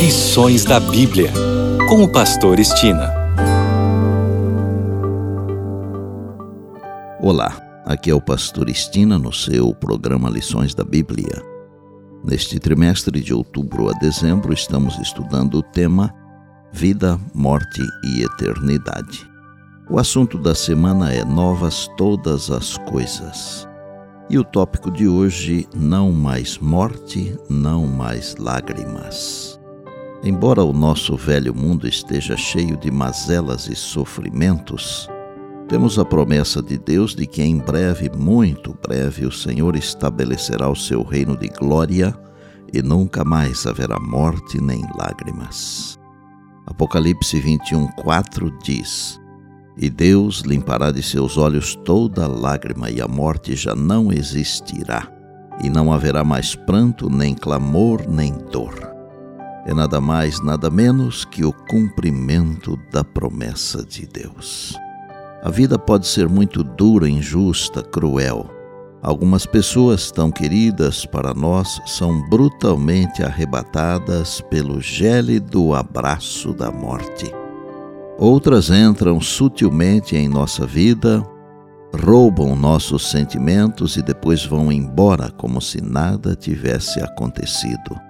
[0.00, 1.30] Lições da Bíblia,
[1.86, 3.12] com o Pastor Estina.
[7.20, 11.44] Olá, aqui é o Pastor Estina no seu programa Lições da Bíblia.
[12.24, 16.10] Neste trimestre de outubro a dezembro, estamos estudando o tema
[16.72, 19.30] Vida, Morte e Eternidade.
[19.90, 23.68] O assunto da semana é Novas Todas as Coisas.
[24.30, 29.59] E o tópico de hoje, não mais morte, não mais lágrimas.
[30.22, 35.08] Embora o nosso velho mundo esteja cheio de mazelas e sofrimentos,
[35.66, 40.76] temos a promessa de Deus de que em breve, muito breve, o Senhor estabelecerá o
[40.76, 42.14] seu reino de glória
[42.72, 45.98] e nunca mais haverá morte nem lágrimas.
[46.66, 49.20] Apocalipse 21, 4 diz:
[49.80, 55.10] e Deus limpará de seus olhos toda lágrima, e a morte já não existirá,
[55.64, 58.89] e não haverá mais pranto, nem clamor, nem dor.
[59.66, 64.74] É nada mais, nada menos que o cumprimento da promessa de Deus.
[65.42, 68.48] A vida pode ser muito dura, injusta, cruel.
[69.02, 77.32] Algumas pessoas tão queridas para nós são brutalmente arrebatadas pelo gélido abraço da morte.
[78.18, 81.22] Outras entram sutilmente em nossa vida,
[82.04, 88.09] roubam nossos sentimentos e depois vão embora como se nada tivesse acontecido.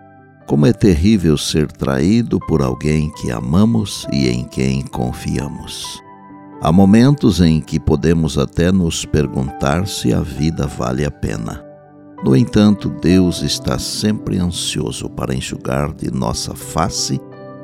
[0.50, 6.02] Como é terrível ser traído por alguém que amamos e em quem confiamos.
[6.60, 11.64] Há momentos em que podemos até nos perguntar se a vida vale a pena.
[12.24, 17.20] No entanto, Deus está sempre ansioso para enxugar de nossa face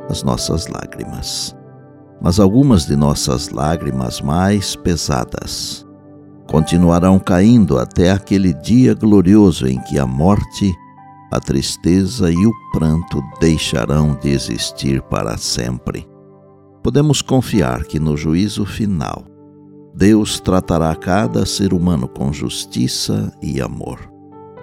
[0.08, 1.56] as nossas lágrimas
[2.20, 5.86] mas algumas de nossas lágrimas mais pesadas
[6.48, 10.72] continuarão caindo até aquele dia glorioso em que a morte,
[11.32, 16.08] a tristeza e o pranto deixarão de existir para sempre.
[16.82, 19.24] Podemos confiar que no juízo final,
[19.94, 23.98] Deus tratará cada ser humano com justiça e amor.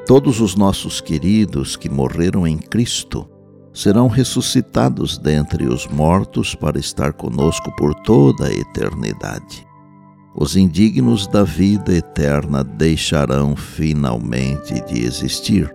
[0.05, 3.27] Todos os nossos queridos que morreram em Cristo
[3.73, 9.65] serão ressuscitados dentre os mortos para estar conosco por toda a eternidade.
[10.35, 15.73] Os indignos da vida eterna deixarão finalmente de existir.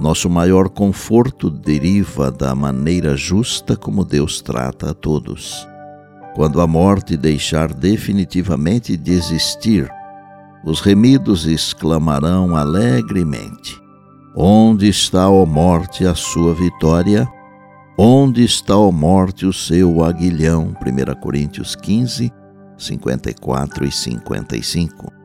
[0.00, 5.66] Nosso maior conforto deriva da maneira justa como Deus trata a todos.
[6.36, 9.90] Quando a morte deixar definitivamente de existir,
[10.64, 13.76] os remidos exclamarão alegremente:
[14.36, 17.26] Onde está, ó morte, a sua vitória?
[17.98, 20.72] Onde está, ó morte, o seu aguilhão?
[20.80, 22.32] 1 Coríntios 15,
[22.76, 25.17] 54 e 55.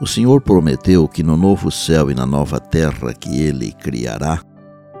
[0.00, 4.40] O Senhor prometeu que no novo céu e na nova terra que ele criará,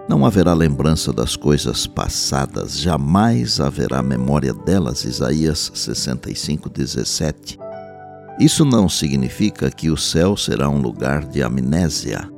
[0.08, 5.04] não haverá lembrança das coisas passadas, jamais haverá memória delas.
[5.04, 7.58] Isaías 65, 17.
[8.40, 12.28] Isso não significa que o céu será um lugar de amnésia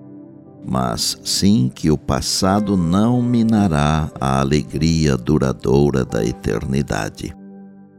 [0.67, 7.35] mas sim que o passado não minará a alegria duradoura da eternidade.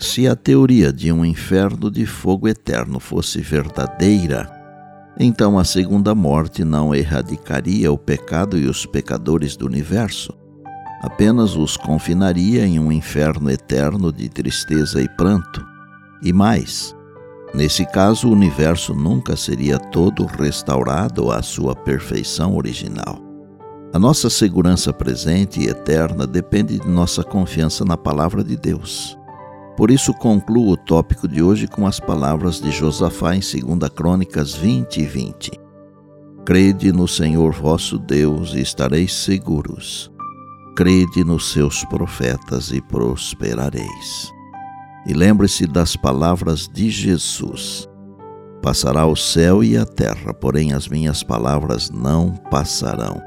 [0.01, 4.49] Se a teoria de um inferno de fogo eterno fosse verdadeira,
[5.19, 10.33] então a segunda morte não erradicaria o pecado e os pecadores do universo,
[11.03, 15.63] apenas os confinaria em um inferno eterno de tristeza e pranto.
[16.23, 16.95] E mais,
[17.53, 23.19] Nesse caso, o universo nunca seria todo restaurado à sua perfeição original.
[23.93, 29.19] A nossa segurança presente e eterna depende de nossa confiança na palavra de Deus.
[29.77, 34.53] Por isso, concluo o tópico de hoje com as palavras de Josafá em 2 Crônicas
[34.53, 35.51] 20 e 20.
[36.45, 40.11] Crede no Senhor vosso Deus e estareis seguros.
[40.75, 44.31] Crede nos seus profetas e prosperareis.
[45.05, 47.87] E lembre-se das palavras de Jesus:
[48.61, 53.21] Passará o céu e a terra, porém as minhas palavras não passarão.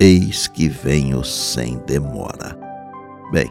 [0.00, 2.58] Eis que venho sem demora.
[3.30, 3.50] Bem,